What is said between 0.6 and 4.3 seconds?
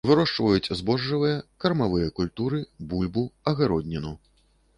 збожжавыя, кармавыя культуры, бульбу, агародніну.